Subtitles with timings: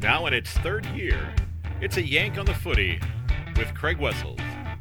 [0.00, 1.34] Now in its third year,
[1.80, 3.00] it's a yank on the footy
[3.56, 4.38] with Craig Wessels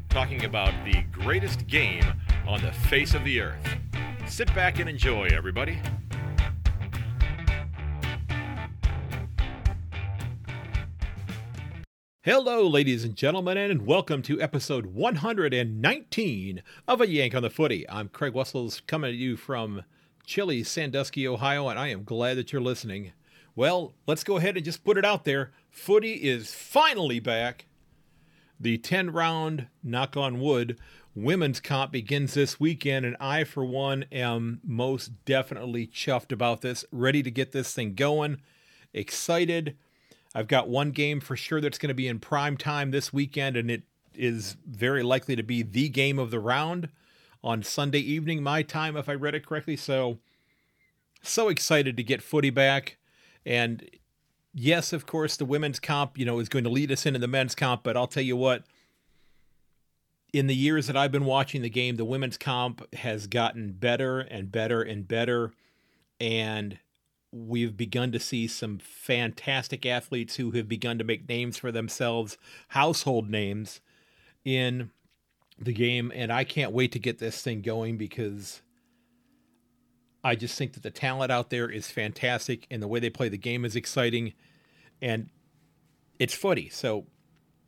[0.09, 2.03] talking about the greatest game
[2.47, 3.67] on the face of the earth.
[4.27, 5.79] Sit back and enjoy, everybody.
[12.21, 17.89] Hello, ladies and gentlemen, and welcome to episode 119 of A Yank on the Footy.
[17.89, 19.81] I'm Craig Wessels coming to you from
[20.27, 23.13] chilly Sandusky, Ohio, and I am glad that you're listening.
[23.57, 25.49] Well, let's go ahead and just put it out there.
[25.71, 27.65] Footy is finally back.
[28.59, 30.79] The 10 round, knock on wood,
[31.15, 36.85] women's comp begins this weekend, and I, for one, am most definitely chuffed about this,
[36.91, 38.41] ready to get this thing going,
[38.93, 39.75] excited.
[40.35, 43.57] I've got one game for sure that's going to be in prime time this weekend,
[43.57, 43.81] and it
[44.13, 46.89] is very likely to be the game of the round
[47.43, 49.77] on Sunday evening, my time, if I read it correctly.
[49.77, 50.19] So,
[51.23, 52.97] so excited to get footy back.
[53.47, 53.89] And
[54.53, 57.29] yes, of course, the women's comp, you know, is going to lead us into the
[57.29, 58.65] men's comp, but I'll tell you what,
[60.33, 64.19] in the years that I've been watching the game, the women's comp has gotten better
[64.19, 65.53] and better and better.
[66.19, 66.77] And
[67.31, 72.37] we've begun to see some fantastic athletes who have begun to make names for themselves,
[72.69, 73.79] household names
[74.43, 74.91] in
[75.57, 76.11] the game.
[76.13, 78.61] And I can't wait to get this thing going because
[80.27, 83.29] I just think that the talent out there is fantastic and the way they play
[83.29, 84.33] the game is exciting
[85.01, 85.29] and
[86.19, 86.67] it's footy.
[86.67, 87.05] So,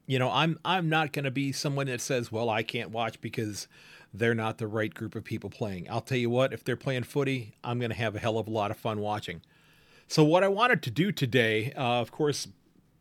[0.07, 3.21] you know, I'm I'm not going to be someone that says, "Well, I can't watch
[3.21, 3.69] because
[4.13, 7.03] they're not the right group of people playing." I'll tell you what, if they're playing
[7.03, 9.41] footy, I'm going to have a hell of a lot of fun watching.
[10.07, 12.47] So, what I wanted to do today, uh, of course,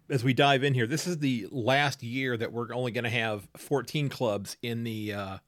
[0.09, 3.11] as we dive in here, this is the last year that we're only going to
[3.11, 5.39] have 14 clubs in the uh,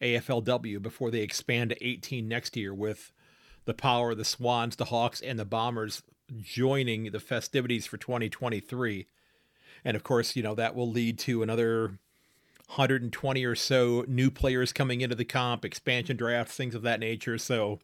[0.00, 3.12] AFLW before they expand to 18 next year with
[3.70, 6.02] the Power, of the Swans, the Hawks, and the Bombers
[6.42, 9.06] joining the festivities for 2023.
[9.84, 11.98] And of course, you know, that will lead to another
[12.66, 17.38] 120 or so new players coming into the comp, expansion drafts, things of that nature.
[17.38, 17.78] So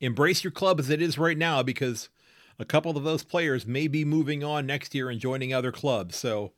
[0.00, 2.08] embrace your club as it is right now because
[2.58, 6.14] a couple of those players may be moving on next year and joining other clubs.
[6.14, 6.52] So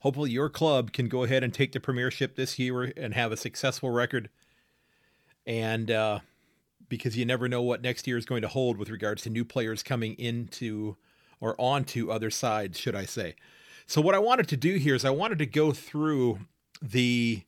[0.00, 3.36] hopefully your club can go ahead and take the premiership this year and have a
[3.36, 4.28] successful record.
[5.44, 6.20] And uh,
[6.88, 9.44] because you never know what next year is going to hold with regards to new
[9.44, 10.96] players coming into
[11.40, 13.34] or onto other sides, should I say.
[13.86, 16.40] So, what I wanted to do here is I wanted to go through
[16.82, 17.42] the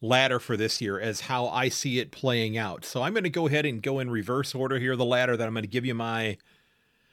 [0.00, 2.84] ladder for this year as how I see it playing out.
[2.84, 5.46] So, I'm going to go ahead and go in reverse order here, the ladder that
[5.46, 6.36] I'm going to give you my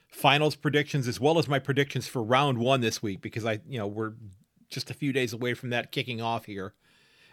[0.08, 3.78] finals predictions as well as my predictions for round one this week because I, you
[3.78, 4.14] know, we're
[4.70, 6.72] just a few days away from that kicking off here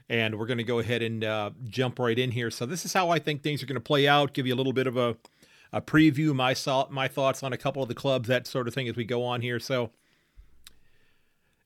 [0.10, 2.52] and we're going to go ahead and uh, jump right in here.
[2.52, 4.34] So this is how I think things are going to play out.
[4.34, 5.18] Give you a little bit of a
[5.74, 6.56] a preview, my
[6.92, 9.26] my thoughts on a couple of the clubs, that sort of thing as we go
[9.26, 9.60] on here.
[9.60, 9.90] So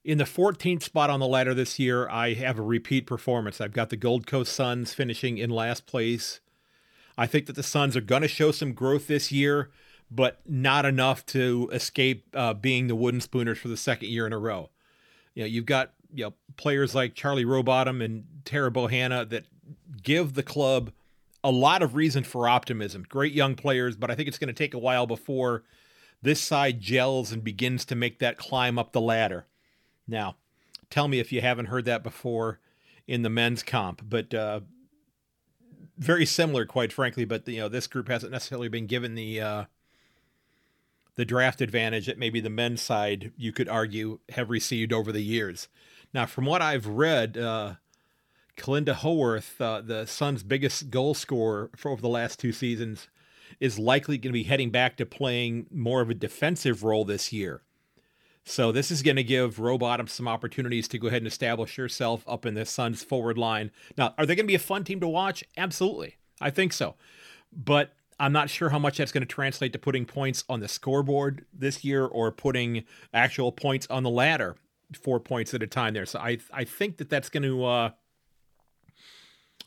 [0.03, 3.59] in the 14th spot on the ladder this year, I have a repeat performance.
[3.59, 6.40] I've got the Gold Coast Suns finishing in last place.
[7.18, 9.69] I think that the Suns are going to show some growth this year,
[10.09, 14.31] but not enough to escape uh, being the wooden spooners for the second year in
[14.31, 14.69] a row.
[15.36, 19.45] You know, you've got you know players like Charlie Rowbottom and Tara Bohanna that
[20.03, 20.91] give the club
[21.44, 23.06] a lot of reason for optimism.
[23.07, 25.63] Great young players, but I think it's going to take a while before
[26.22, 29.45] this side gels and begins to make that climb up the ladder.
[30.07, 30.35] Now,
[30.90, 32.59] tell me if you haven't heard that before
[33.07, 34.62] in the men's comp, but uh,
[35.97, 37.25] very similar, quite frankly.
[37.25, 39.63] But you know, this group hasn't necessarily been given the uh,
[41.16, 45.24] the draft advantage that maybe the men's side, you could argue, have received over the
[45.24, 45.68] years.
[46.13, 47.75] Now, from what I've read, uh,
[48.57, 53.07] Kalinda Howarth, uh, the Suns' biggest goal scorer for over the last two seasons,
[53.59, 57.31] is likely going to be heading back to playing more of a defensive role this
[57.31, 57.62] year.
[58.44, 62.24] So this is going to give Rowbottom some opportunities to go ahead and establish herself
[62.28, 63.72] up in the Suns' forward line.
[63.97, 65.44] Now, are they going to be a fun team to watch?
[65.57, 66.95] Absolutely, I think so.
[67.51, 70.68] But I'm not sure how much that's going to translate to putting points on the
[70.68, 74.56] scoreboard this year or putting actual points on the ladder
[74.95, 76.06] four points at a time there.
[76.06, 77.89] So I I think that that's going to uh,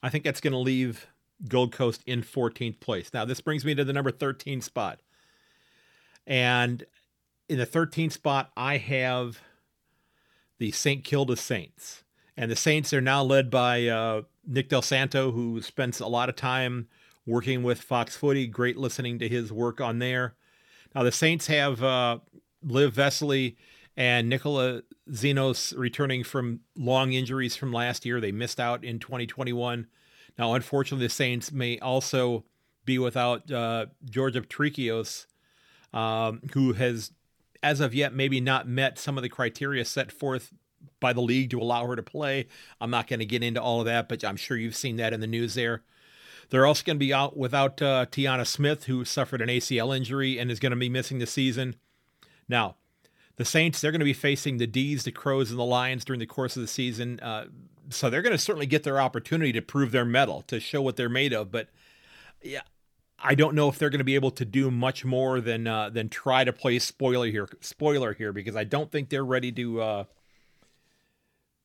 [0.03, 1.07] I think that's going to leave
[1.49, 3.11] Gold Coast in 14th place.
[3.13, 5.01] Now this brings me to the number 13 spot,
[6.27, 6.85] and
[7.49, 9.41] in the 13th spot I have
[10.59, 11.05] the St.
[11.05, 12.05] Kilda Saints,
[12.37, 16.29] and the Saints are now led by uh, Nick Dal Santo, who spends a lot
[16.29, 16.89] of time
[17.27, 18.47] working with Fox Footy.
[18.47, 20.35] Great listening to his work on there.
[20.95, 22.19] Now the Saints have uh,
[22.63, 23.57] Liv Vesely
[24.01, 24.81] and Nicola
[25.11, 28.19] Xenos returning from long injuries from last year.
[28.19, 29.87] They missed out in 2021.
[30.39, 32.47] Now, unfortunately, the Saints may also
[32.87, 35.27] be without uh, Georgia Patrikios,
[35.93, 37.13] um, who has
[37.63, 40.55] as of yet, maybe not met some of the criteria set forth
[40.99, 42.47] by the league to allow her to play.
[42.81, 45.13] I'm not going to get into all of that, but I'm sure you've seen that
[45.13, 45.83] in the news there.
[46.49, 50.39] They're also going to be out without uh, Tyanna Smith, who suffered an ACL injury
[50.39, 51.77] and is going to be missing the season.
[52.49, 52.77] Now,
[53.41, 56.21] the Saints, they're going to be facing the D's, the Crows, and the Lions during
[56.21, 57.19] the course of the season.
[57.21, 57.47] Uh,
[57.89, 60.97] so they're going to certainly get their opportunity to prove their mettle, to show what
[60.97, 61.51] they're made of.
[61.51, 61.69] But
[62.43, 62.61] yeah,
[63.19, 65.89] I don't know if they're going to be able to do much more than uh,
[65.89, 69.81] than try to play spoiler here, spoiler here, because I don't think they're ready to
[69.81, 70.05] uh,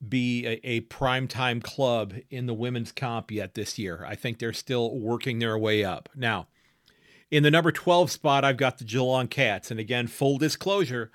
[0.07, 4.05] be a, a primetime club in the women's comp yet this year.
[4.07, 6.07] I think they're still working their way up.
[6.15, 6.47] Now,
[7.31, 9.71] in the number 12 spot, I've got the Geelong Cats.
[9.71, 11.11] And again, full disclosure,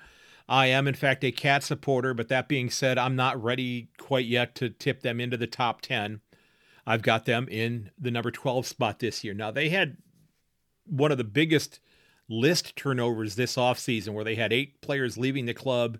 [0.51, 2.13] I am, in fact, a cat supporter.
[2.13, 5.81] But that being said, I'm not ready quite yet to tip them into the top
[5.81, 6.21] 10.
[6.85, 9.33] I've got them in the number 12 spot this year.
[9.33, 9.99] Now, they had
[10.85, 11.79] one of the biggest
[12.29, 15.99] list turnovers this offseason where they had eight players leaving the club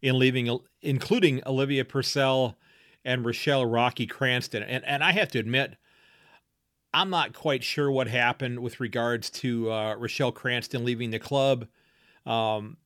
[0.00, 2.56] in leaving, including Olivia Purcell
[3.04, 4.62] and Rochelle Rocky Cranston.
[4.62, 5.76] And, and I have to admit,
[6.92, 11.66] I'm not quite sure what happened with regards to uh, Rochelle Cranston leaving the club.
[12.24, 12.76] Um,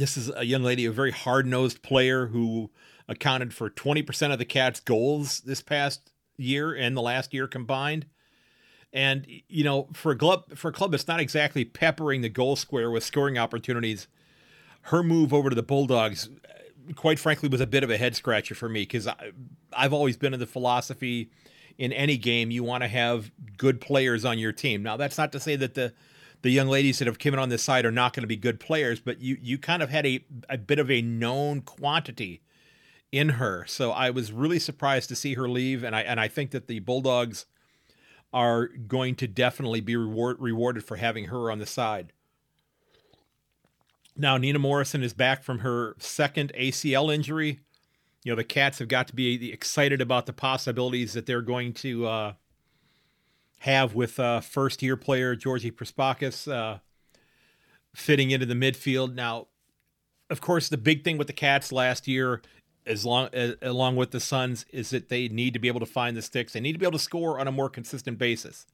[0.00, 2.70] this is a young lady, a very hard nosed player who
[3.08, 8.06] accounted for 20% of the Cats' goals this past year and the last year combined.
[8.92, 12.56] And you know, for a club for a club that's not exactly peppering the goal
[12.56, 14.08] square with scoring opportunities,
[14.82, 16.30] her move over to the Bulldogs
[16.94, 19.08] quite frankly, was a bit of a head scratcher for me because
[19.72, 21.30] I've always been in the philosophy
[21.76, 24.82] in any game you want to have good players on your team.
[24.82, 25.92] Now, that's not to say that the
[26.42, 28.36] the young ladies that have come in on this side are not going to be
[28.36, 32.42] good players, but you you kind of had a a bit of a known quantity
[33.10, 33.64] in her.
[33.66, 36.66] So I was really surprised to see her leave, and I and I think that
[36.66, 37.46] the Bulldogs
[38.32, 42.12] are going to definitely be reward, rewarded for having her on the side.
[44.16, 47.60] Now, Nina Morrison is back from her second ACL injury.
[48.24, 51.72] You know, the Cats have got to be excited about the possibilities that they're going
[51.74, 52.32] to uh,
[53.60, 56.78] have with uh, first year player Georgie Prespakis uh,
[57.94, 59.14] fitting into the midfield.
[59.14, 59.48] Now,
[60.30, 62.42] of course, the big thing with the Cats last year,
[62.86, 65.86] as long as, along with the Suns, is that they need to be able to
[65.86, 66.52] find the sticks.
[66.52, 68.66] They need to be able to score on a more consistent basis.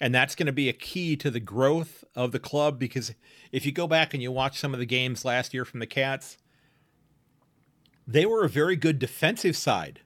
[0.00, 3.14] And that's going to be a key to the growth of the club because
[3.52, 5.86] if you go back and you watch some of the games last year from the
[5.86, 6.36] Cats,
[8.06, 10.00] they were a very good defensive side.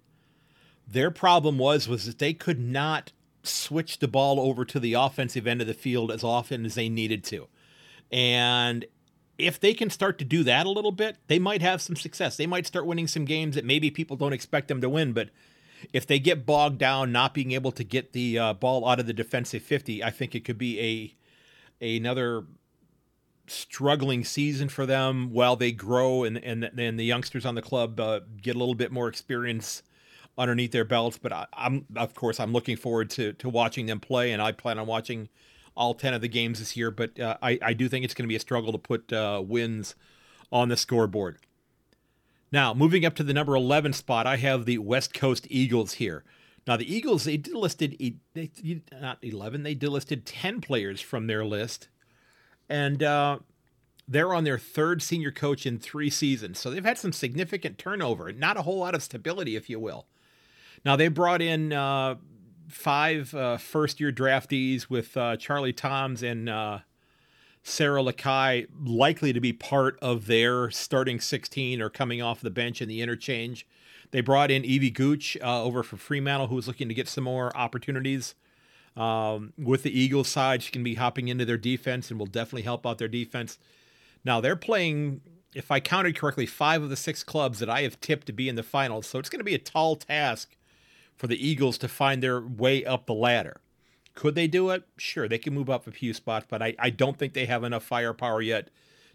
[0.86, 3.12] Their problem was was that they could not
[3.48, 6.88] switch the ball over to the offensive end of the field as often as they
[6.88, 7.48] needed to.
[8.10, 8.86] And
[9.38, 12.36] if they can start to do that a little bit, they might have some success.
[12.36, 15.30] They might start winning some games that maybe people don't expect them to win, but
[15.92, 19.06] if they get bogged down not being able to get the uh, ball out of
[19.06, 21.14] the defensive 50, I think it could be a
[21.80, 22.44] another
[23.46, 27.98] struggling season for them while they grow and and then the youngsters on the club
[27.98, 29.82] uh, get a little bit more experience
[30.38, 31.18] underneath their belts.
[31.18, 34.52] But I, am of course I'm looking forward to to watching them play, and I
[34.52, 35.28] plan on watching
[35.76, 36.90] all ten of the games this year.
[36.90, 39.42] But uh, I I do think it's going to be a struggle to put uh,
[39.44, 39.94] wins
[40.50, 41.38] on the scoreboard.
[42.50, 46.24] Now, moving up to the number 11 spot, I have the West Coast Eagles here.
[46.66, 48.50] Now, the Eagles, they delisted, they,
[48.92, 51.88] not 11, they delisted 10 players from their list.
[52.68, 53.40] And uh,
[54.06, 56.58] they're on their third senior coach in three seasons.
[56.58, 60.06] So they've had some significant turnover, not a whole lot of stability, if you will.
[60.84, 62.16] Now, they brought in uh,
[62.68, 63.58] five uh,
[63.96, 66.78] year draftees with uh, Charlie Toms and uh,
[67.62, 72.80] Sarah Lakay likely to be part of their starting 16 or coming off the bench
[72.80, 73.66] in the interchange.
[74.10, 77.24] They brought in Evie Gooch uh, over for Fremantle, who was looking to get some
[77.24, 78.34] more opportunities.
[78.96, 82.62] Um, with the Eagles side, she can be hopping into their defense and will definitely
[82.62, 83.58] help out their defense.
[84.24, 85.20] Now, they're playing,
[85.54, 88.48] if I counted correctly, five of the six clubs that I have tipped to be
[88.48, 89.06] in the finals.
[89.06, 90.56] So it's going to be a tall task
[91.18, 93.60] for the Eagles to find their way up the ladder.
[94.14, 94.84] Could they do it?
[94.96, 97.64] Sure, they can move up a few spots, but I, I don't think they have
[97.64, 98.70] enough firepower yet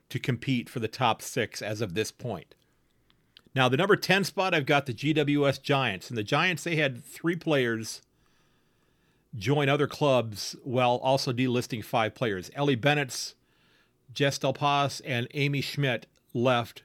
[0.09, 2.55] to compete for the top six as of this point.
[3.55, 6.09] Now, the number 10 spot, I've got the GWS Giants.
[6.09, 8.01] And the Giants, they had three players
[9.35, 12.51] join other clubs while also delisting five players.
[12.55, 13.35] Ellie Bennett's,
[14.13, 16.83] Jess Dal Pos, and Amy Schmidt left.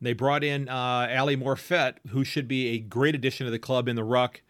[0.00, 3.88] They brought in uh, Allie Morphett, who should be a great addition to the club
[3.88, 4.42] in the ruck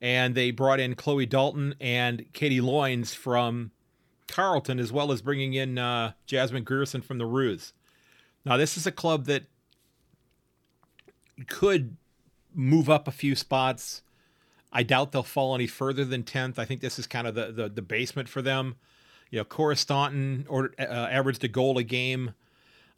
[0.00, 3.70] and they brought in Chloe Dalton and Katie Loynes from
[4.28, 7.72] Carlton, as well as bringing in uh, Jasmine Grierson from the Roos.
[8.44, 9.44] Now, this is a club that
[11.46, 11.96] could
[12.54, 14.02] move up a few spots.
[14.72, 16.58] I doubt they'll fall any further than 10th.
[16.58, 18.76] I think this is kind of the, the, the basement for them.
[19.30, 22.34] You know, Cora Staunton or, uh, averaged a goal a game.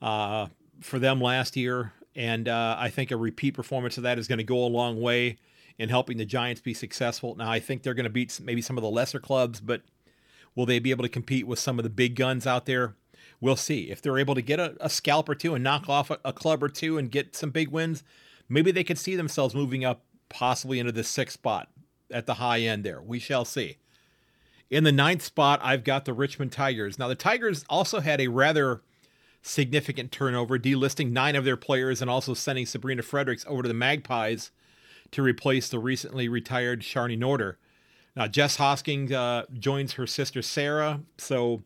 [0.03, 0.49] Uh,
[0.81, 4.39] for them last year, and uh, I think a repeat performance of that is going
[4.39, 5.39] to go a long way
[5.79, 7.35] in helping the Giants be successful.
[7.35, 9.83] Now, I think they're going to beat maybe some of the lesser clubs, but
[10.55, 12.97] will they be able to compete with some of the big guns out there?
[13.41, 13.91] We'll see.
[13.91, 16.33] If they're able to get a, a scalp or two and knock off a, a
[16.33, 18.03] club or two and get some big wins,
[18.49, 21.69] maybe they could see themselves moving up possibly into the sixth spot
[22.11, 23.03] at the high end there.
[23.03, 23.77] We shall see.
[24.71, 26.99] In the ninth spot, I've got the Richmond Tigers.
[26.99, 28.83] Now, the Tigers also had a rather
[29.43, 33.75] significant turnover, delisting nine of their players and also sending Sabrina Fredericks over to the
[33.75, 34.51] Magpies
[35.13, 37.57] to replace the recently retired Sharni Norder.
[38.15, 41.01] Now, Jess Hosking uh, joins her sister Sarah.
[41.19, 41.63] So,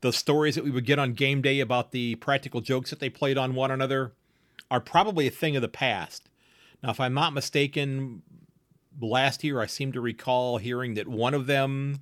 [0.00, 3.08] the stories that we would get on game day about the practical jokes that they
[3.08, 4.12] played on one another
[4.70, 6.28] are probably a thing of the past.
[6.82, 8.22] Now, if I'm not mistaken,
[9.00, 12.00] last year I seem to recall hearing that one of them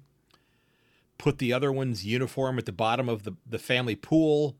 [1.18, 4.56] put the other one's uniform at the bottom of the, the family pool.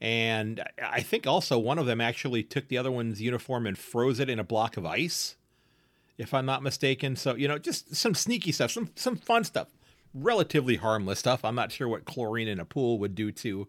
[0.00, 4.20] And I think also one of them actually took the other one's uniform and froze
[4.20, 5.36] it in a block of ice,
[6.18, 7.16] if I'm not mistaken.
[7.16, 9.68] So, you know, just some sneaky stuff, some some fun stuff,
[10.12, 11.44] relatively harmless stuff.
[11.44, 13.68] I'm not sure what chlorine in a pool would do to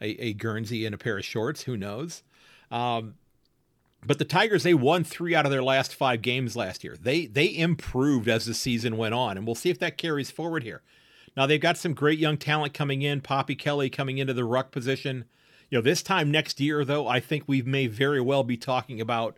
[0.00, 1.62] a, a Guernsey in a pair of shorts.
[1.62, 2.22] Who knows?
[2.70, 3.14] Um,
[4.06, 6.96] but the Tigers, they won three out of their last five games last year.
[7.00, 10.62] They they improved as the season went on, and we'll see if that carries forward
[10.62, 10.82] here.
[11.36, 13.20] Now they've got some great young talent coming in.
[13.20, 15.24] Poppy Kelly coming into the ruck position.
[15.70, 19.00] You know, this time next year, though, I think we may very well be talking
[19.00, 19.36] about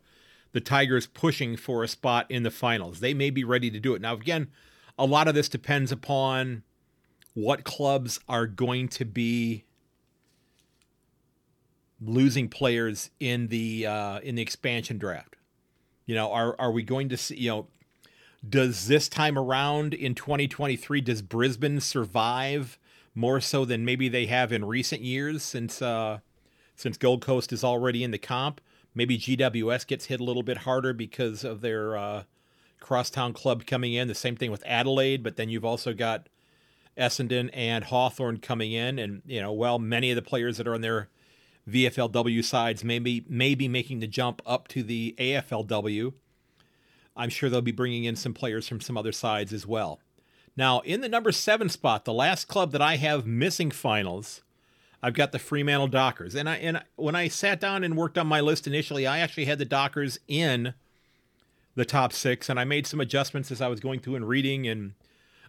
[0.53, 3.01] the Tigers pushing for a spot in the finals.
[3.01, 4.03] They may be ready to do it.
[4.03, 4.49] Now, again,
[4.99, 6.63] a lot of this depends upon
[7.35, 9.65] what clubs are going to be
[12.01, 15.37] losing players in the uh, in the expansion draft.
[16.07, 17.37] You know, are are we going to see?
[17.37, 17.67] You know,
[18.47, 22.79] does this time around in 2023 does Brisbane survive
[23.15, 26.19] more so than maybe they have in recent years since uh,
[26.75, 28.61] since Gold Coast is already in the comp?
[28.95, 32.23] Maybe GWS gets hit a little bit harder because of their uh,
[32.81, 34.09] crosstown club coming in.
[34.09, 36.29] The same thing with Adelaide, but then you've also got
[36.99, 40.75] Essendon and Hawthorn coming in, and you know, well, many of the players that are
[40.75, 41.09] on their
[41.69, 46.13] VFLW sides may be, may be making the jump up to the AFLW.
[47.17, 50.01] I'm sure they'll be bringing in some players from some other sides as well.
[50.57, 54.43] Now, in the number seven spot, the last club that I have missing finals,
[55.03, 56.35] I've got the Fremantle Dockers.
[56.35, 59.47] And I and when I sat down and worked on my list initially, I actually
[59.47, 60.75] had the Dockers in
[61.75, 64.67] the top six, and I made some adjustments as I was going through and reading
[64.67, 64.93] and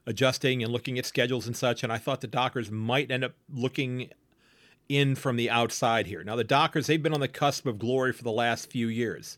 [0.05, 1.83] adjusting and looking at schedules and such.
[1.83, 4.09] And I thought the Dockers might end up looking
[4.87, 6.23] in from the outside here.
[6.23, 9.37] Now, the Dockers, they've been on the cusp of glory for the last few years.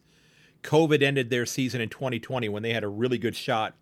[0.63, 3.75] COVID ended their season in 2020 when they had a really good shot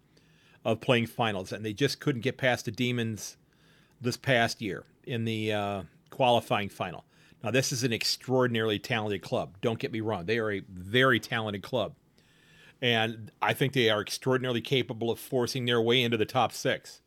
[0.65, 3.37] of playing finals, and they just couldn't get past the Demons
[3.99, 7.05] this past year in the uh, qualifying final.
[7.43, 9.57] Now, this is an extraordinarily talented club.
[9.61, 11.95] Don't get me wrong; they are a very talented club,
[12.81, 17.01] and I think they are extraordinarily capable of forcing their way into the top six.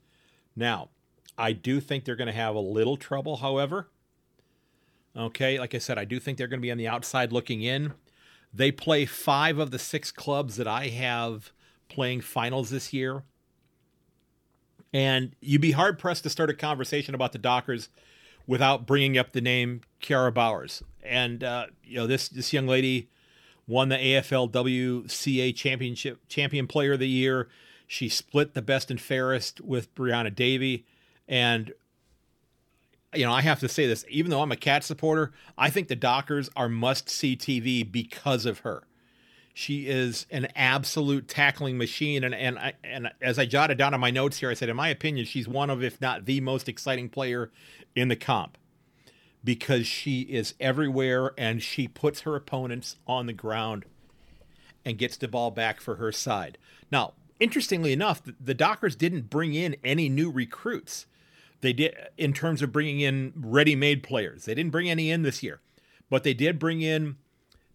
[0.57, 0.91] Now,
[1.39, 3.89] I do think they're going to have a little trouble, however.
[5.17, 7.63] Okay, like I said, I do think they're going to be on the outside looking
[7.63, 7.93] in.
[8.53, 11.53] They play five of the six clubs that I have
[11.89, 13.25] playing finals this year.
[14.93, 17.89] And you'd be hard pressed to start a conversation about the Dockers
[18.47, 20.83] without bringing up the name Kiara Bowers.
[21.03, 23.09] And uh, you know this this young lady
[23.67, 27.49] won the AFLWCA championship champion player of the year.
[27.87, 30.85] She split the best and fairest with Brianna Davey,
[31.29, 31.73] and
[33.15, 35.89] you know, I have to say this, even though I'm a cat supporter, I think
[35.89, 38.85] the Dockers are must see TV because of her.
[39.57, 42.25] She is an absolute tackling machine.
[42.25, 44.75] And, and, I, and as I jotted down on my notes here, I said, in
[44.75, 47.53] my opinion, she's one of, if not the most exciting player
[47.95, 48.59] in the comp
[49.43, 53.85] because she is everywhere and she puts her opponents on the ground
[54.85, 56.59] and gets the ball back for her side.
[56.91, 61.07] Now, interestingly enough, the Dockers didn't bring in any new recruits
[61.61, 64.45] they did in terms of bringing in ready-made players.
[64.45, 65.61] They didn't bring any in this year,
[66.11, 67.17] but they did bring in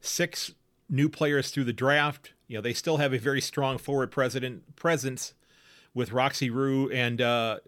[0.01, 0.51] six
[0.89, 2.33] new players through the draft.
[2.47, 5.33] You know, they still have a very strong forward president presence
[5.93, 7.59] with Roxy Roux and uh,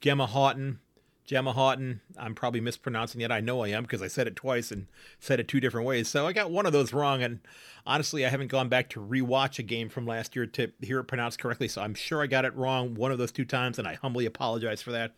[0.00, 0.78] Gemma Houghton.
[1.26, 2.00] Gemma Houghton.
[2.16, 3.32] I'm probably mispronouncing it.
[3.32, 4.86] I know I am because I said it twice and
[5.18, 6.08] said it two different ways.
[6.08, 7.22] So I got one of those wrong.
[7.22, 7.40] And
[7.84, 11.04] honestly, I haven't gone back to rewatch a game from last year to hear it
[11.04, 11.66] pronounced correctly.
[11.68, 14.24] So I'm sure I got it wrong one of those two times, and I humbly
[14.24, 15.14] apologize for that.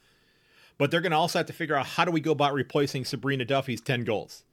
[0.78, 3.04] But they're going to also have to figure out how do we go about replacing
[3.04, 4.44] Sabreena Duffy's 10 goals.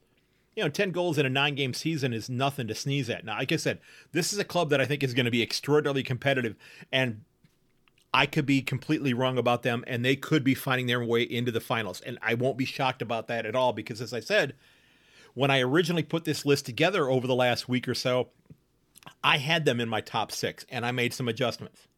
[0.55, 3.25] You know, 10 goals in a nine game season is nothing to sneeze at.
[3.25, 3.79] Now, like I said,
[4.11, 6.55] this is a club that I think is going to be extraordinarily competitive,
[6.91, 7.21] and
[8.15, 11.51] I could be completely wrong about them, and they could be finding their way into
[11.51, 11.99] the finals.
[11.99, 14.55] And I won't be shocked about that at all because, as I said,
[15.33, 18.29] when I originally put this list together over the last week or so,
[19.21, 21.89] I had them in my top six, and I made some adjustments.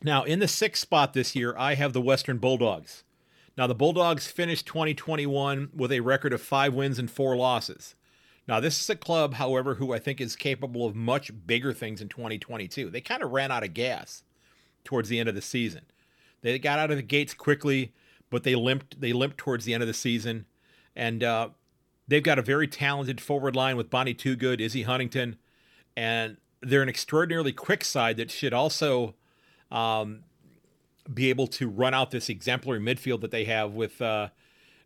[0.00, 3.02] Now, in the sixth spot this year, I have the Western Bulldogs.
[3.58, 7.96] Now, the Bulldogs finished 2021 with a record of five wins and four losses.
[8.46, 12.00] Now, this is a club, however, who I think is capable of much bigger things
[12.00, 12.90] in 2022.
[12.90, 14.22] They kind of ran out of gas
[14.84, 15.82] towards the end of the season.
[16.42, 17.94] They got out of the gates quickly,
[18.30, 19.00] but they limped.
[19.00, 20.44] They limped towards the end of the season,
[20.94, 21.48] and uh,
[22.06, 25.36] they've got a very talented forward line with Bonnie Toogood, Izzy Huntington,
[25.96, 29.14] and they're an extraordinarily quick side that should also
[29.70, 30.24] um,
[31.12, 34.28] be able to run out this exemplary midfield that they have with uh,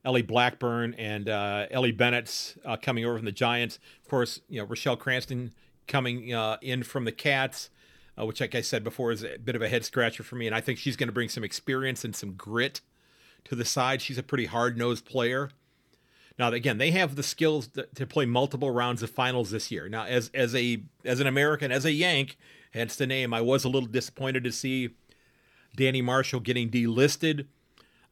[0.09, 3.79] Ellie Blackburn and uh, Ellie Bennett uh, coming over from the Giants.
[4.03, 5.53] Of course, you know Rochelle Cranston
[5.87, 7.69] coming uh, in from the Cats,
[8.19, 10.47] uh, which, like I said before, is a bit of a head scratcher for me.
[10.47, 12.81] And I think she's going to bring some experience and some grit
[13.45, 14.01] to the side.
[14.01, 15.51] She's a pretty hard nosed player.
[16.39, 19.91] Now, again, they have the skills to, to, play multiple rounds of finals this year.
[19.91, 22.39] Now, as as a as an American, as a Yank,
[22.71, 24.95] hence the name, I was a little disappointed to see
[25.77, 27.45] Danny Marshall getting delisted.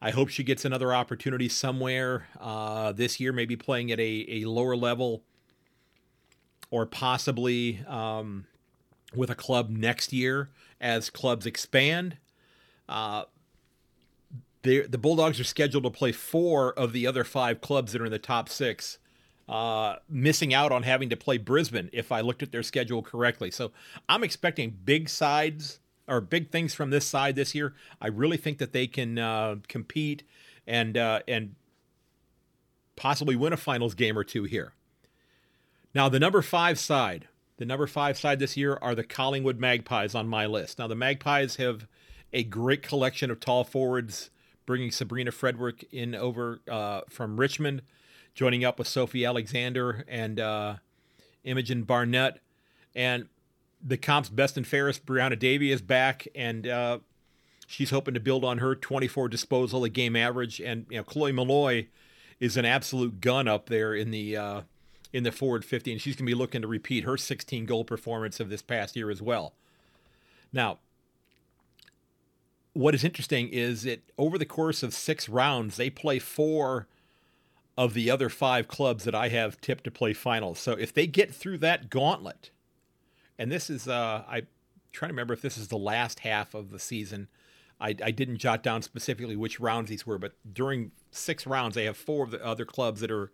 [0.01, 4.45] I hope she gets another opportunity somewhere uh, this year, maybe playing at a, a
[4.45, 5.23] lower level
[6.69, 8.45] or possibly um,
[9.15, 10.49] with a club next year
[10.79, 12.17] as clubs expand.
[12.87, 13.23] Uh,
[14.61, 18.11] the Bulldogs are scheduled to play four of the other five clubs that are in
[18.11, 18.97] the top six,
[19.47, 23.49] uh, missing out on having to play Brisbane if I looked at their schedule correctly.
[23.49, 23.71] So
[24.09, 27.73] I'm expecting big sides or big things from this side this year.
[28.01, 30.23] I really think that they can uh, compete
[30.65, 31.55] and uh, and
[32.95, 34.73] possibly win a finals game or two here.
[35.93, 40.15] Now the number five side, the number five side this year are the Collingwood Magpies
[40.15, 40.79] on my list.
[40.79, 41.87] Now the Magpies have
[42.33, 44.29] a great collection of tall forwards,
[44.65, 47.81] bringing Sabrina Frederick in over uh, from Richmond,
[48.35, 50.75] joining up with Sophie Alexander and uh,
[51.43, 52.39] Imogen Barnett,
[52.93, 53.27] and
[53.83, 56.99] the comp's best and fairest, Brianna Davey, is back, and uh,
[57.67, 60.59] she's hoping to build on her 24 disposal, a game average.
[60.59, 61.87] And you know, Chloe Molloy
[62.39, 64.61] is an absolute gun up there in the uh,
[65.13, 67.85] in the forward 50, and she's going to be looking to repeat her 16 goal
[67.85, 69.53] performance of this past year as well.
[70.51, 70.79] Now,
[72.73, 76.87] what is interesting is that over the course of six rounds, they play four
[77.77, 80.59] of the other five clubs that I have tipped to play finals.
[80.59, 82.51] So if they get through that gauntlet
[83.37, 84.43] and this is uh, I
[84.91, 87.27] trying to remember if this is the last half of the season.
[87.79, 91.85] I, I didn't jot down specifically which rounds these were, but during six rounds, they
[91.85, 93.31] have four of the other clubs that are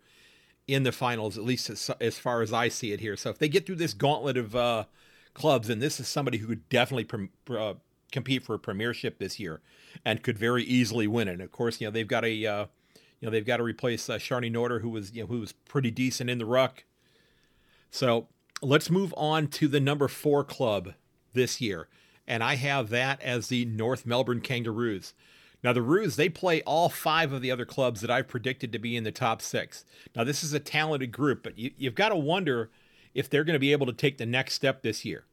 [0.68, 3.16] in the finals, at least as, as far as I see it here.
[3.16, 4.84] So if they get through this gauntlet of uh,
[5.32, 7.08] clubs, and this is somebody who could definitely
[7.56, 7.74] uh,
[8.12, 9.60] compete for a premiership this year
[10.04, 11.32] and could very easily win it.
[11.32, 12.66] And of course, you know they've got a uh,
[13.20, 15.52] you know they've got to replace uh, Sharni Norder, who was you know who was
[15.52, 16.84] pretty decent in the ruck.
[17.90, 18.28] So
[18.62, 20.94] let's move on to the number four club
[21.32, 21.88] this year.
[22.26, 25.12] And I have that as the North Melbourne Kangaroos.
[25.62, 28.78] Now, the Roos, they play all five of the other clubs that I've predicted to
[28.78, 29.84] be in the top six.
[30.14, 32.70] Now, this is a talented group, but you, have got to wonder
[33.14, 35.24] if they're going to be able to take the next step this year.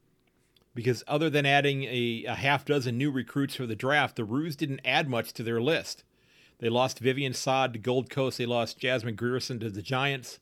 [0.74, 4.56] Because other than adding a, a half dozen new recruits for the draft, the Roos
[4.56, 6.02] didn't add much to their list.
[6.60, 8.38] They lost Vivien Saad to Gold Coast.
[8.38, 10.38] They lost Jasmine Grierson to the Giants.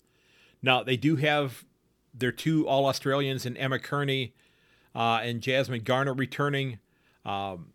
[0.63, 1.65] Now, they do have
[2.15, 4.35] their two All Australians and Emma Kearney
[4.95, 6.79] uh, and Jasmine Garner returning.
[7.25, 7.73] Um,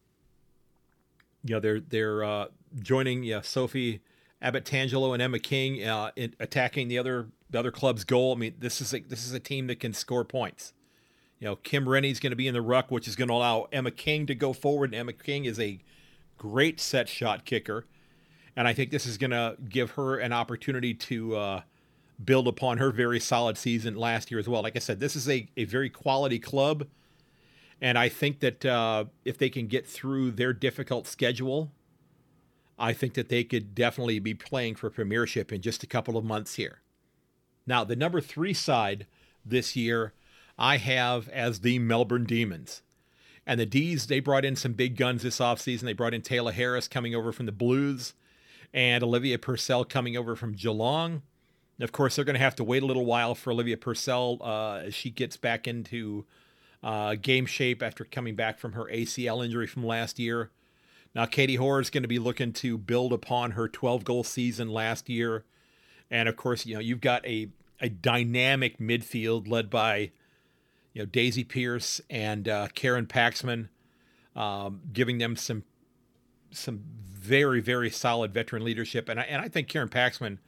[1.44, 2.46] you know, they're they're uh,
[2.80, 4.02] joining yeah, Sophie
[4.42, 8.34] Abbatangelo and Emma King uh, attacking the other the other club's goal.
[8.34, 10.74] I mean, this is a, this is a team that can score points.
[11.40, 13.68] You know, Kim Rennie's going to be in the ruck, which is going to allow
[13.72, 14.92] Emma King to go forward.
[14.92, 15.80] And Emma King is a
[16.38, 17.86] great set shot kicker,
[18.56, 21.62] and I think this is going to give her an opportunity to uh,
[22.24, 24.62] build upon her very solid season last year as well.
[24.62, 26.88] Like I said, this is a, a very quality club.
[27.82, 31.72] And I think that uh, if they can get through their difficult schedule,
[32.80, 36.26] I think that they could definitely be playing for premiership in just a couple of
[36.26, 36.82] months here.
[37.68, 39.08] Now, the number three side
[39.46, 40.14] this year,
[40.58, 42.82] I have as the Melbourne Demons.
[43.46, 45.82] And the D's, they brought in some big guns this offseason.
[45.82, 48.14] They brought in Tayla Harris coming over from the Blues
[48.74, 51.22] and Olivia Purcell coming over from Geelong.
[51.80, 54.84] Of course, they're going to have to wait a little while for Olivia Purcell uh,
[54.86, 56.26] as she gets back into
[56.82, 60.52] uh, game shape after coming back from her ACL injury from last year.
[61.14, 64.70] Now, Katie Hore is going to be looking to build upon her 12 goal season
[64.70, 65.44] last year.
[66.10, 67.50] And of course, you know, you've got a,
[67.82, 70.12] a dynamic midfield led by,
[70.94, 73.68] you know, Daisy Pearce and uh, Karen Paxman,
[74.36, 75.64] um, giving them some
[76.52, 79.10] some very, very solid veteran leadership.
[79.10, 80.38] And I, and I think Karen Paxman–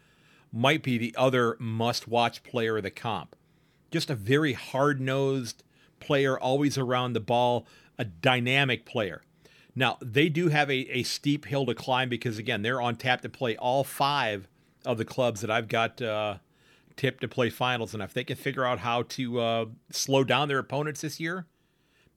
[0.58, 3.36] might be the other must watch player of the comp.
[3.92, 5.64] Just a very hard nosed
[6.00, 7.68] player, always around the ball,
[7.98, 9.22] a dynamic player.
[9.76, 13.22] Now, they do have a, a steep hill to climb because, again, they're on tap
[13.22, 14.48] to play all five
[14.86, 16.38] of the clubs that I've got uh,
[16.96, 17.94] tipped to play finals.
[17.94, 21.46] And if they can figure out how to uh, slow down their opponents this year,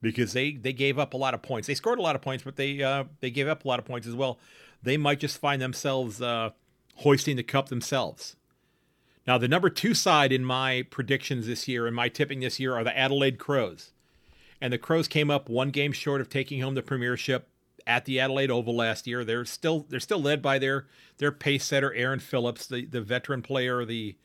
[0.01, 1.67] because they, they gave up a lot of points.
[1.67, 3.85] They scored a lot of points, but they uh, they gave up a lot of
[3.85, 4.39] points as well.
[4.81, 6.49] They might just find themselves uh,
[7.01, 8.35] hoisting the cup themselves.
[9.27, 12.75] Now, the number two side in my predictions this year and my tipping this year
[12.75, 13.91] are the Adelaide Crows.
[14.59, 17.47] And the Crows came up one game short of taking home the premiership
[17.87, 19.23] at the Adelaide Oval last year.
[19.23, 20.87] They're still they're still led by their
[21.17, 24.15] their pace setter Erin Phillips, the the veteran player, the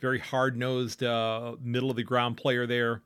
[0.00, 3.02] very hard nosed uh, middle of the ground player there.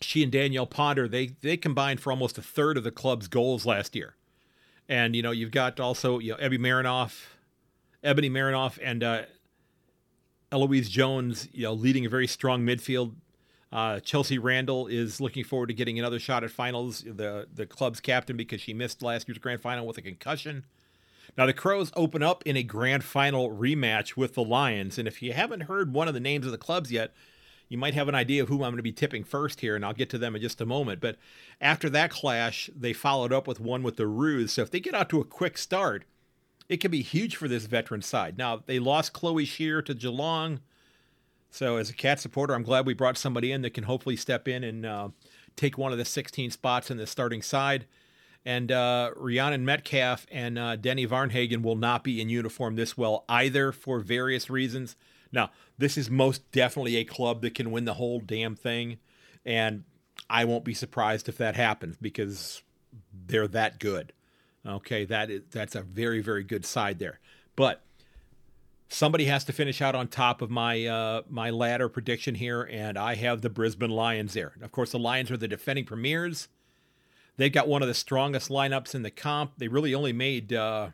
[0.00, 3.66] She and Danielle Ponter they they combined for almost a third of the club's goals
[3.66, 4.14] last year,
[4.88, 7.24] and you know you've got also you know Ebby Marinoff,
[8.02, 9.22] Ebony Marinoff, and uh,
[10.52, 13.14] Eloise Jones, you know, leading a very strong midfield.
[13.72, 17.04] Uh, Chelsea Randall is looking forward to getting another shot at finals.
[17.06, 20.64] The the club's captain because she missed last year's grand final with a concussion.
[21.38, 25.22] Now the Crows open up in a grand final rematch with the Lions, and if
[25.22, 27.12] you haven't heard one of the names of the clubs yet,
[27.68, 29.84] you might have an idea of who I'm going to be tipping first here, and
[29.84, 31.00] I'll get to them in just a moment.
[31.00, 31.16] But
[31.60, 34.52] after that clash, they followed up with one with the Roos.
[34.52, 36.04] So if they get out to a quick start,
[36.70, 38.38] it could be huge for this veteran side.
[38.38, 40.60] Now, they lost Chloe Scheer to Geelong.
[41.50, 44.46] So, as a cat supporter, I'm glad we brought somebody in that can hopefully step
[44.46, 45.08] in and uh,
[45.56, 47.86] take one of the 16 spots in the starting side.
[48.46, 53.24] And uh, Rhiannon Metcalfe and uh, Deni Varnhagen will not be in uniform this well
[53.28, 54.94] either for various reasons.
[55.32, 58.98] Now, this is most definitely a club that can win the whole damn thing.
[59.44, 59.82] And
[60.30, 62.62] I won't be surprised if that happens because
[63.26, 64.12] they're that good.
[64.66, 67.18] Okay, that is that's a very very good side there.
[67.56, 67.82] But
[68.88, 72.98] somebody has to finish out on top of my uh, my ladder prediction here, and
[72.98, 74.52] I have the Brisbane Lions there.
[74.60, 76.48] of course, the Lions are the defending premiers.
[77.36, 79.52] They've got one of the strongest lineups in the comp.
[79.56, 80.90] They really only made uh,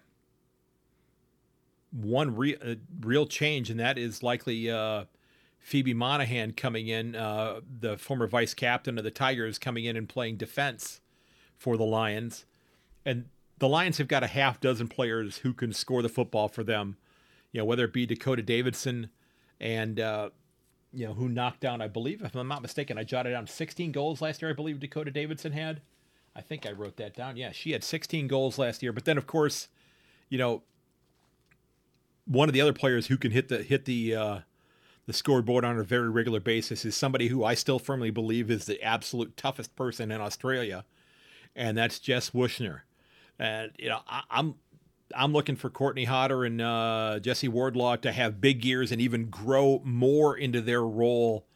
[1.91, 5.07] one re- uh, real change, and that is likely uh,
[5.59, 10.09] Phoebe Monahan coming in, uh, the former vice captain of the Tigers, coming in and
[10.09, 11.01] playing defense
[11.57, 12.45] for the Lions.
[13.05, 13.25] And
[13.59, 16.97] the Lions have got a half dozen players who can score the football for them.
[17.53, 19.11] You know, whether it be Dakota Davidson
[19.61, 20.31] and uh,
[20.93, 23.93] you know who knocked down, I believe, if I'm not mistaken, I jotted down 16
[23.93, 24.51] goals last year.
[24.51, 25.81] I believe Dakota Davidson had.
[26.35, 27.37] I think I wrote that down.
[27.37, 28.93] Yeah, she had 16 goals last year.
[28.93, 29.69] But then, of course,
[30.29, 30.63] you know,
[32.27, 34.39] one of the other players who can hit the hit the uh,
[35.07, 38.67] the scoreboard on a very regular basis is somebody who I still firmly believe is
[38.67, 40.85] the absolute toughest person in Australia,
[41.55, 42.81] and that's Jess Wuetschner.
[43.39, 44.55] And you know, I, am I'm,
[45.15, 49.27] I'm looking for Courtney Hodder and uh, Jesse Wardlaw to have big gears and even
[49.27, 51.47] grow more into their role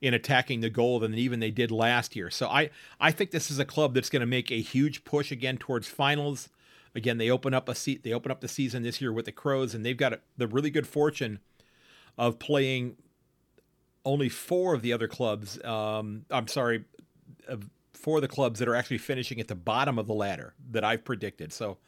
[0.00, 2.30] in attacking the goal than even they did last year.
[2.30, 5.32] So I I think this is a club that's going to make a huge push
[5.32, 6.50] again towards finals.
[6.94, 8.04] Again, they open up a seat.
[8.04, 10.70] They open up the season this year with the Crows, and they've got the really
[10.70, 11.40] good fortune
[12.16, 12.96] of playing
[14.04, 15.62] only four of the other clubs.
[15.64, 16.84] Um, I'm sorry,
[17.48, 17.68] of
[18.04, 21.06] for the clubs that are actually finishing at the bottom of the ladder that I've
[21.06, 21.54] predicted.
[21.54, 21.78] So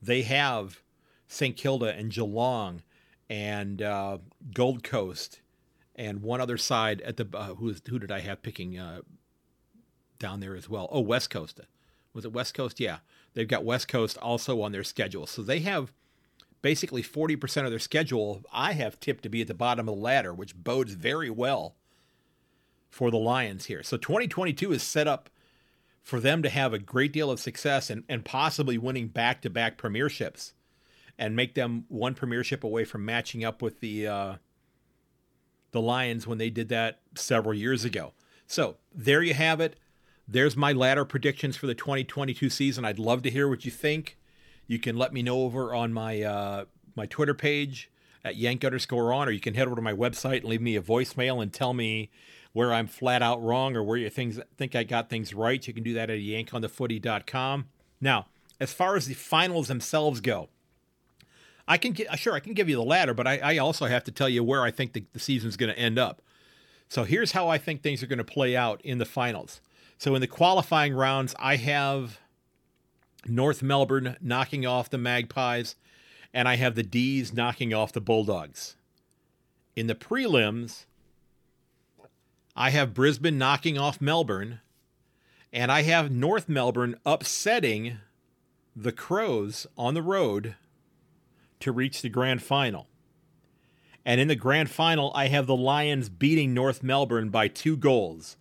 [0.00, 0.82] they have
[1.26, 1.58] St.
[1.58, 2.80] Kilda and Geelong
[3.28, 4.16] and uh,
[4.54, 5.42] Gold Coast
[5.94, 9.02] and one other side at the uh, who, who did I have picking uh,
[10.18, 10.88] down there as well?
[10.90, 11.60] Oh, West Coast.
[12.14, 12.80] Was it West Coast?
[12.80, 13.00] Yeah,
[13.34, 15.26] they've got West Coast also on their schedule.
[15.26, 15.92] So they have
[16.62, 20.00] basically 40% of their schedule I have tipped to be at the bottom of the
[20.00, 21.76] ladder, which bodes very well
[22.88, 23.82] for the Lions here.
[23.82, 25.28] So 2022 is set up
[26.02, 29.50] for them to have a great deal of success and, and possibly winning back to
[29.50, 30.52] back premierships
[31.18, 34.34] and make them one premiership away from matching up with the uh,
[35.72, 38.12] the Lions when they did that several years ago.
[38.46, 39.76] So there you have it.
[40.26, 42.84] There's my ladder predictions for the 2022 season.
[42.84, 44.16] I'd love to hear what you think.
[44.66, 47.90] You can let me know over on my uh, my Twitter page
[48.24, 50.76] at yank underscore on, or you can head over to my website and leave me
[50.76, 52.10] a voicemail and tell me
[52.52, 55.74] where I'm flat out wrong or where you things think I got things right, you
[55.74, 57.66] can do that at yankonthefooty.com.
[58.00, 58.26] Now,
[58.60, 60.48] as far as the finals themselves go,
[61.66, 64.04] I can get, sure I can give you the ladder, but I, I also have
[64.04, 66.22] to tell you where I think the, the season's going to end up.
[66.88, 69.60] So here's how I think things are going to play out in the finals.
[69.98, 72.18] So in the qualifying rounds, I have
[73.26, 75.76] North Melbourne knocking off the Magpies,
[76.32, 78.76] and I have the D's knocking off the Bulldogs.
[79.76, 80.86] In the prelims,
[82.60, 84.58] I have Brisbane knocking off Melbourne,
[85.52, 87.98] and I have North Melbourne upsetting
[88.74, 90.56] the Crows on the road
[91.60, 92.88] to reach the grand final.
[94.04, 98.36] And in the grand final, I have the Lions beating North Melbourne by two goals.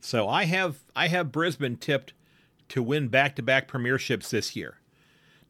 [0.00, 2.12] So I have I have Brisbane tipped
[2.68, 4.76] to win back-to-back premierships this year.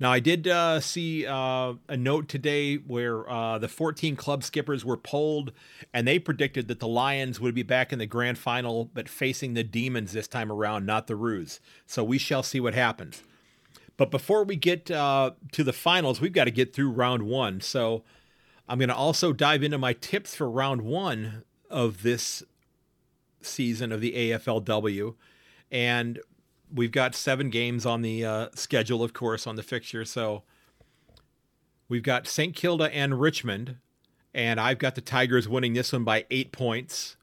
[0.01, 4.83] Now, I did uh, see uh, a note today where uh, the 14 club skippers
[4.83, 5.53] were polled,
[5.93, 9.53] and they predicted that the Lions would be back in the grand final, but facing
[9.53, 11.61] the Demons this time around, not the Roos.
[11.87, 13.23] So we shall see what happens.
[13.99, 17.61] But before we get uh, to the finals, we've got to get through round one.
[17.61, 18.03] So
[18.67, 22.43] I'm going to also dive into my tips for round one of this
[23.43, 25.15] season of the AFLW.
[25.71, 26.21] And
[26.73, 30.05] we've got seven games on the uh, schedule, of course, on the fixture.
[30.05, 30.43] So
[31.89, 32.55] we've got St.
[32.55, 33.77] Kilda and Richmond,
[34.35, 37.17] and I've got the Tigers winning this one by eight points.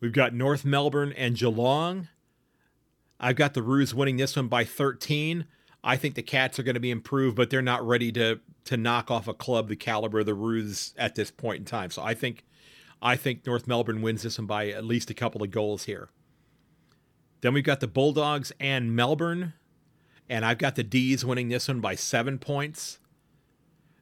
[0.00, 2.08] We've got North Melbourne and Geelong.
[3.18, 5.44] I've got the Roos winning this one by 13.
[5.84, 8.76] I think the Cats are going to be improved, but they're not ready to to
[8.76, 11.90] knock off a club the caliber of the Roos at this point in time.
[11.90, 12.44] So I think
[13.02, 16.10] I think North Melbourne wins this one by at least a couple of goals here.
[17.40, 19.54] Then we've got the Bulldogs and Melbourne,
[20.28, 22.98] and I've got the D's winning this one by seven points.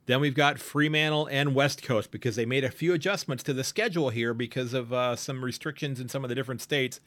[0.06, 3.62] Then we've got Fremantle and West Coast because they made a few adjustments to the
[3.62, 7.00] schedule here because of uh, some restrictions in some of the different states.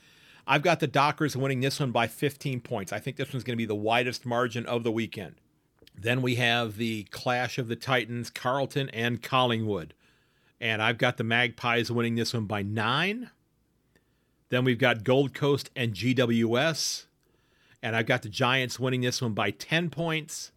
[0.46, 2.94] I've got the Dockers winning this one by 15 points.
[2.94, 5.36] I think this one's going to be the widest margin of the weekend.
[5.96, 9.94] Then we have the clash of the Titans, Carlton and Collingwood.
[10.60, 13.30] And I've got the Magpies winning this one by nine.
[14.52, 17.06] Then we've got Gold Coast and GWS.
[17.82, 20.52] And I've got the Giants winning this one by 10 points.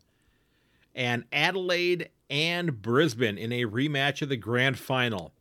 [0.97, 5.33] And Adelaide and Brisbane in a rematch of the grand final.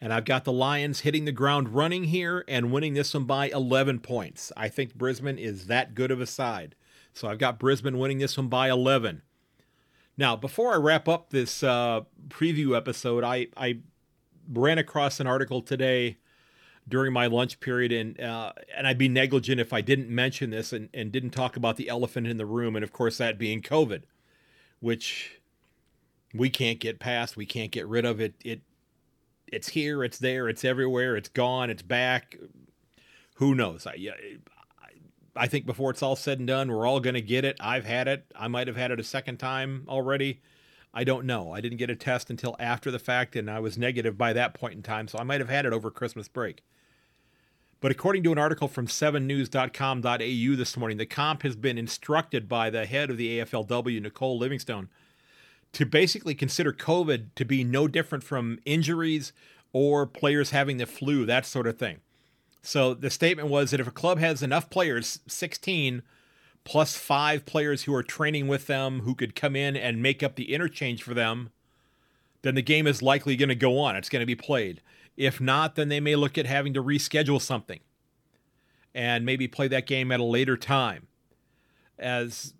[0.00, 3.48] And I've got the Lions hitting the ground running here and winning this one by
[3.48, 4.50] 11 points.
[4.56, 6.74] I think Brisbane is that good of a side.
[7.12, 9.22] So I've got Brisbane winning this one by 11.
[10.16, 13.78] Now, before I wrap up this uh, preview episode, I, I
[14.52, 16.18] ran across an article today
[16.88, 20.72] during my lunch period, and uh, and I'd be negligent if I didn't mention this
[20.72, 23.62] and, and didn't talk about the elephant in the room, and of course that being
[23.62, 24.02] COVID,
[24.80, 25.40] which
[26.34, 28.34] we can't get past, we can't get rid of it.
[28.44, 28.60] It
[29.46, 32.36] it's here, it's there, it's everywhere, it's gone, it's back.
[33.36, 33.86] Who knows?
[33.86, 33.96] I,
[35.36, 37.56] I think before it's all said and done, we're all going to get it.
[37.60, 38.24] I've had it.
[38.36, 40.40] I might have had it a second time already.
[40.92, 41.52] I don't know.
[41.52, 44.54] I didn't get a test until after the fact, and I was negative by that
[44.54, 46.62] point in time, so I might have had it over Christmas break.
[47.84, 52.70] But according to an article from 7news.com.au this morning, the comp has been instructed by
[52.70, 54.88] the head of the AFLW, Nicole Livingstone,
[55.74, 59.34] to basically consider COVID to be no different from injuries
[59.74, 61.98] or players having the flu, that sort of thing.
[62.62, 66.00] So the statement was that if a club has enough players, 16
[66.64, 70.36] plus five players who are training with them who could come in and make up
[70.36, 71.50] the interchange for them,
[72.40, 73.94] then the game is likely going to go on.
[73.94, 74.80] It's going to be played.
[75.16, 77.80] If not, then they may look at having to reschedule something
[78.94, 81.08] and maybe play that game at a later time.
[81.98, 82.54] As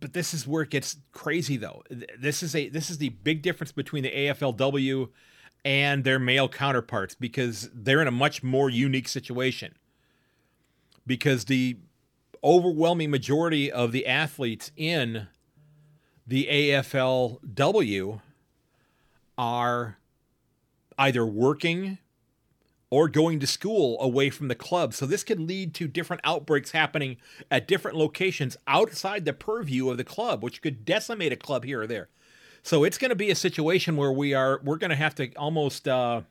[0.00, 1.82] but this is where it gets crazy though.
[2.18, 5.08] This is a this is the big difference between the AFLW
[5.64, 9.74] and their male counterparts because they're in a much more unique situation.
[11.06, 11.78] Because the
[12.44, 15.28] overwhelming majority of the athletes in
[16.26, 18.20] the AFLW
[19.38, 19.98] are
[20.98, 21.98] either working
[22.90, 24.94] or going to school away from the club.
[24.94, 27.18] So this can lead to different outbreaks happening
[27.50, 31.82] at different locations outside the purview of the club, which could decimate a club here
[31.82, 32.08] or there.
[32.62, 35.32] So it's going to be a situation where we are we're going to have to
[35.34, 36.22] almost uh,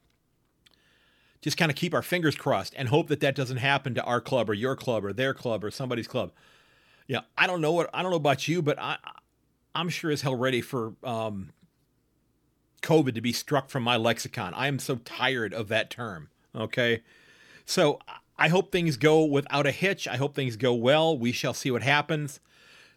[1.41, 4.19] just kind of keep our fingers crossed and hope that that doesn't happen to our
[4.19, 6.31] club or your club or their club or somebody's club.
[7.07, 8.97] Yeah, I don't know what I don't know about you, but I
[9.73, 11.51] I'm sure as hell ready for um,
[12.81, 14.53] COVID to be struck from my lexicon.
[14.53, 16.29] I am so tired of that term.
[16.55, 17.01] Okay.
[17.65, 17.99] So
[18.37, 20.07] I hope things go without a hitch.
[20.07, 21.17] I hope things go well.
[21.17, 22.39] We shall see what happens.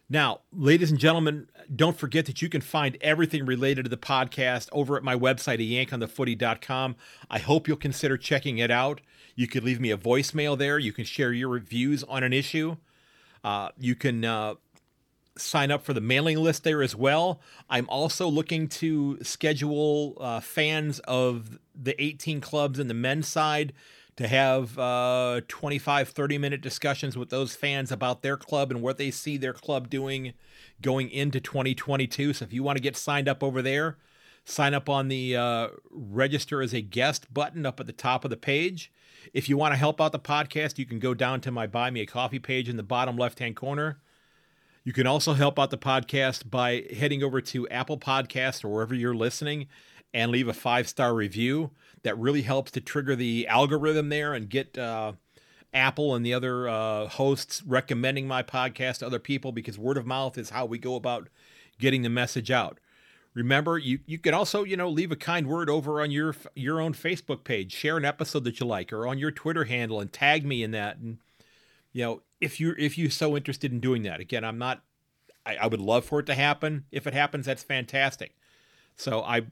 [0.09, 4.67] Now, ladies and gentlemen, don't forget that you can find everything related to the podcast
[4.73, 6.97] over at my website yankonthefooty.com.
[7.29, 8.99] I hope you'll consider checking it out.
[9.35, 10.77] You could leave me a voicemail there.
[10.77, 12.75] You can share your reviews on an issue.
[13.43, 14.55] Uh, you can uh,
[15.37, 17.41] sign up for the mailing list there as well.
[17.69, 23.73] I'm also looking to schedule uh, fans of the 18 clubs in the men's side
[24.17, 28.97] to have uh, 25, 30 minute discussions with those fans about their club and what
[28.97, 30.33] they see their club doing
[30.81, 32.33] going into 2022.
[32.33, 33.97] So if you want to get signed up over there,
[34.43, 38.29] sign up on the uh, register as a guest button up at the top of
[38.29, 38.91] the page.
[39.33, 41.89] If you want to help out the podcast, you can go down to my Buy
[41.89, 43.99] Me a Coffee page in the bottom left hand corner
[44.83, 48.95] you can also help out the podcast by heading over to Apple Podcast or wherever
[48.95, 49.67] you're listening
[50.13, 51.71] and leave a five star review.
[52.03, 55.13] That really helps to trigger the algorithm there and get uh,
[55.71, 60.07] Apple and the other uh, hosts recommending my podcast to other people because word of
[60.07, 61.29] mouth is how we go about
[61.79, 62.79] getting the message out.
[63.35, 66.81] Remember, you, you can also, you know, leave a kind word over on your your
[66.81, 70.11] own Facebook page, share an episode that you like, or on your Twitter handle and
[70.11, 70.97] tag me in that.
[70.97, 71.19] And
[71.93, 74.81] you know, if you're if you're so interested in doing that, again, I'm not
[75.45, 76.85] I, I would love for it to happen.
[76.91, 78.35] If it happens, that's fantastic.
[78.95, 79.43] So I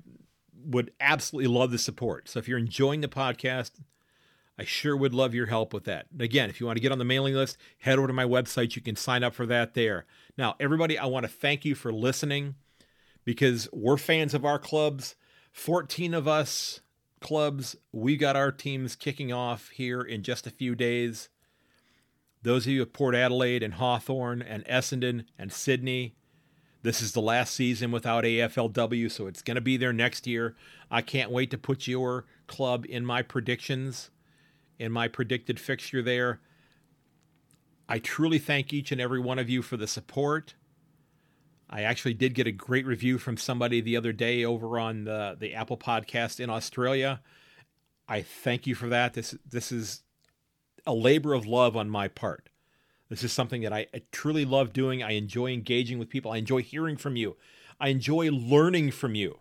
[0.65, 2.29] would absolutely love the support.
[2.29, 3.71] So if you're enjoying the podcast,
[4.57, 6.07] I sure would love your help with that.
[6.19, 8.75] Again, if you want to get on the mailing list, head over to my website.
[8.75, 10.05] You can sign up for that there.
[10.37, 12.55] Now, everybody, I want to thank you for listening
[13.23, 15.15] because we're fans of our clubs.
[15.53, 16.81] 14 of us
[17.21, 21.29] clubs, we got our teams kicking off here in just a few days.
[22.41, 26.15] Those of you at Port Adelaide and Hawthorn and Essendon and Sydney,
[26.81, 30.55] this is the last season without AFLW, so it's going to be there next year.
[30.89, 34.09] I can't wait to put your club in my predictions,
[34.77, 36.39] in my predicted fixture there.
[37.89, 40.55] I truly thank each and every one of you for the support.
[41.69, 45.35] I actually did get a great review from somebody the other day over on the,
[45.37, 47.21] the Apple podcast in Australia.
[48.07, 49.13] I thank you for that.
[49.13, 50.01] This this is
[50.89, 52.49] a labor of love on my part.
[53.09, 55.03] This is something that I, truly love doing.
[55.03, 56.31] I enjoy engaging with people.
[56.31, 57.37] I enjoy hearing from you.
[57.79, 59.39] I enjoy learning from you.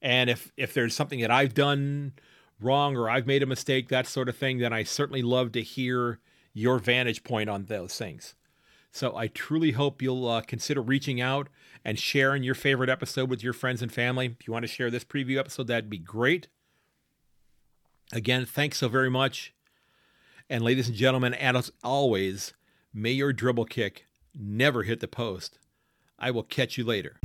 [0.00, 2.12] And if if there's something that I've done
[2.60, 5.62] wrong or I've made a mistake, that sort of thing, then I certainly love to
[5.62, 6.20] hear
[6.54, 8.34] your vantage point on those things.
[8.92, 11.48] So I truly hope you'll uh, consider reaching out
[11.84, 14.36] and sharing your favorite episode with your friends and family.
[14.38, 16.46] If you want to share this preview episode, that'd be great.
[18.12, 19.52] Again, thanks so very much.
[20.50, 22.54] And ladies and gentlemen, as always,
[22.94, 25.58] may your dribble kick never hit the post.
[26.18, 27.20] I will catch you later.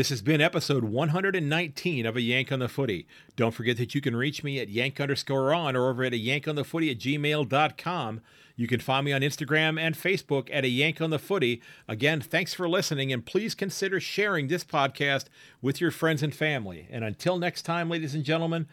[0.00, 3.06] This has been episode 119 of A Yank on the Footy.
[3.36, 6.16] Don't forget that you can reach me at yank underscore on or over at a
[6.16, 8.22] yank on the footy at gmail.com.
[8.56, 11.60] You can find me on Instagram and Facebook at a yank on the footy.
[11.86, 15.26] Again, thanks for listening and please consider sharing this podcast
[15.60, 16.88] with your friends and family.
[16.90, 18.68] And until next time, ladies and gentlemen,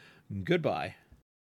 [0.45, 0.95] goodbye.